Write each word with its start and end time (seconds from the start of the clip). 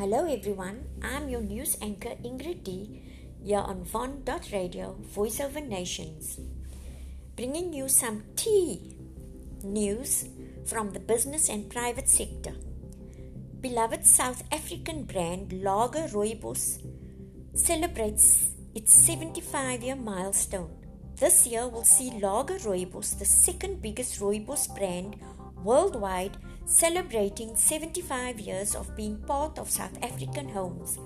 Hello 0.00 0.24
everyone, 0.24 0.86
I'm 1.02 1.28
your 1.28 1.42
news 1.42 1.76
anchor 1.82 2.14
Ingrid 2.24 2.64
D 2.64 3.02
here 3.44 3.58
on 3.58 3.84
Von.radio, 3.84 4.96
Voiceover 5.14 5.60
Nations, 5.60 6.40
bringing 7.36 7.74
you 7.74 7.86
some 7.86 8.22
tea 8.34 8.96
news 9.62 10.24
from 10.64 10.92
the 10.92 11.00
business 11.00 11.50
and 11.50 11.68
private 11.68 12.08
sector. 12.08 12.54
Beloved 13.60 14.06
South 14.06 14.42
African 14.50 15.04
brand 15.04 15.52
Laager 15.52 16.08
Rooibos 16.14 16.80
celebrates 17.52 18.52
its 18.74 18.94
75 18.94 19.82
year 19.82 19.96
milestone. 19.96 20.70
This 21.16 21.46
year 21.46 21.68
will 21.68 21.84
see 21.84 22.10
Laager 22.12 22.58
Rooibos, 22.60 23.18
the 23.18 23.26
second 23.26 23.82
biggest 23.82 24.18
rooibos 24.18 24.74
brand 24.74 25.16
worldwide, 25.62 26.38
celebrating 26.70 27.56
75 27.56 28.38
years 28.38 28.76
of 28.76 28.94
being 28.96 29.16
part 29.26 29.58
of 29.58 29.68
South 29.68 29.98
African 30.04 30.48
homes. 30.48 31.00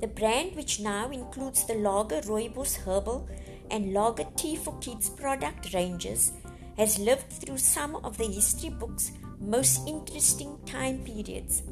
The 0.00 0.06
brand, 0.06 0.54
which 0.54 0.78
now 0.78 1.10
includes 1.10 1.66
the 1.66 1.74
Laager 1.74 2.20
Rooibos 2.20 2.76
Herbal 2.76 3.28
and 3.68 3.92
Laager 3.92 4.26
Tea 4.36 4.54
for 4.54 4.78
Kids 4.78 5.10
product 5.10 5.74
ranges, 5.74 6.32
has 6.76 7.00
lived 7.00 7.30
through 7.30 7.58
some 7.58 7.96
of 7.96 8.16
the 8.16 8.26
history 8.26 8.70
book's 8.70 9.10
most 9.40 9.88
interesting 9.88 10.56
time 10.66 10.98
periods. 11.04 11.62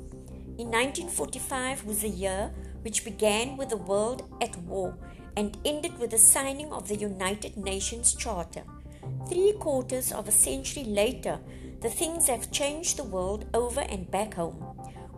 In 0.59 0.67
1945 0.67 1.85
was 1.85 2.03
a 2.03 2.09
year 2.09 2.51
which 2.83 3.05
began 3.05 3.57
with 3.57 3.69
the 3.69 3.77
world 3.77 4.29
at 4.43 4.57
war 4.63 4.99
and 5.37 5.57
ended 5.65 5.97
with 6.01 6.11
the 6.11 6.19
signing 6.19 6.73
of 6.73 6.89
the 6.89 6.97
United 6.97 7.57
Nations 7.57 8.13
Charter. 8.13 8.65
Three 9.29 9.53
quarters 9.53 10.11
of 10.11 10.27
a 10.27 10.33
century 10.33 10.83
later, 10.85 11.39
the 11.81 11.89
things 11.89 12.27
have 12.27 12.51
changed 12.51 12.97
the 12.97 13.05
world 13.05 13.47
over 13.55 13.81
and 13.81 14.11
back 14.11 14.35
home. 14.35 14.65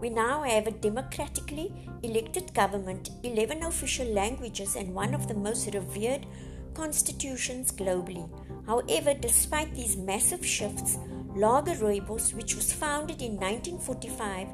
We 0.00 0.10
now 0.10 0.42
have 0.42 0.66
a 0.66 0.72
democratically 0.72 1.72
elected 2.02 2.54
government, 2.54 3.10
11 3.22 3.62
official 3.62 4.06
languages, 4.06 4.76
and 4.76 4.94
one 4.94 5.14
of 5.14 5.28
the 5.28 5.34
most 5.34 5.72
revered 5.74 6.26
constitutions 6.74 7.72
globally. 7.72 8.28
However, 8.66 9.14
despite 9.14 9.74
these 9.74 9.96
massive 9.96 10.44
shifts, 10.44 10.98
Laager 11.34 11.74
Rooibos, 11.74 12.34
which 12.34 12.54
was 12.54 12.72
founded 12.72 13.22
in 13.22 13.36
1945, 13.36 14.48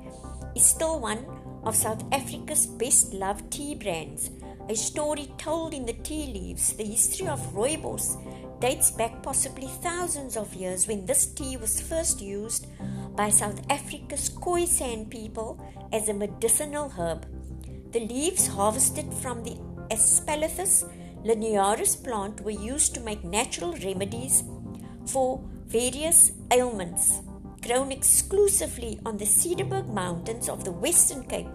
is 0.55 0.65
still 0.65 1.01
one 1.01 1.27
of 1.65 1.77
South 1.77 2.05
Africa's 2.13 2.67
best 2.67 3.13
loved 3.13 3.51
tea 3.51 3.75
brands. 3.75 4.31
A 4.71 4.77
story 4.77 5.33
told 5.39 5.73
in 5.73 5.87
the 5.87 5.95
tea 5.95 6.27
leaves, 6.27 6.75
the 6.75 6.85
history 6.85 7.27
of 7.27 7.41
rooibos 7.55 8.19
dates 8.61 8.91
back 8.91 9.23
possibly 9.23 9.67
thousands 9.67 10.37
of 10.37 10.53
years 10.53 10.87
when 10.87 11.07
this 11.07 11.25
tea 11.25 11.57
was 11.57 11.81
first 11.81 12.21
used 12.21 12.67
by 13.17 13.31
South 13.31 13.63
Africa's 13.71 14.29
Khoisan 14.29 15.09
people 15.09 15.59
as 15.91 16.11
a 16.11 16.13
medicinal 16.13 16.91
herb. 16.91 17.25
The 17.93 18.01
leaves 18.01 18.47
harvested 18.47 19.15
from 19.15 19.43
the 19.43 19.57
Aspalathus 19.91 20.85
linearis 21.25 22.05
plant 22.05 22.43
were 22.43 22.51
used 22.51 22.95
to 22.95 23.01
make 23.01 23.25
natural 23.25 23.73
remedies 23.73 24.45
for 25.07 25.41
various 25.67 26.33
ailments 26.51 27.23
grown 27.67 27.91
exclusively 27.91 29.01
on 29.07 29.17
the 29.17 29.25
Cederberg 29.25 29.89
Mountains 29.89 30.49
of 30.49 30.65
the 30.65 30.73
Western 30.73 31.25
Cape, 31.25 31.49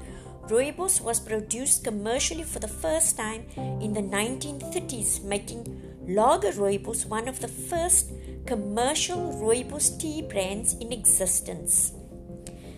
rooibos 0.49 1.01
was 1.01 1.19
produced 1.19 1.83
commercially 1.83 2.43
for 2.43 2.59
the 2.59 2.67
first 2.67 3.17
time 3.17 3.45
in 3.81 3.93
the 3.93 4.01
1930s, 4.01 5.23
making 5.23 5.81
Laager 6.07 6.51
Rooibos 6.51 7.05
one 7.05 7.27
of 7.27 7.39
the 7.39 7.47
first 7.47 8.11
commercial 8.45 9.33
rooibos 9.41 9.99
tea 9.99 10.21
brands 10.21 10.73
in 10.73 10.91
existence. 10.91 11.93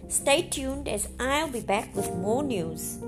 Stay 0.07 0.43
tuned 0.43 0.87
as 0.87 1.09
I'll 1.19 1.49
be 1.49 1.61
back 1.61 1.95
with 1.95 2.13
more 2.13 2.43
news. 2.43 2.99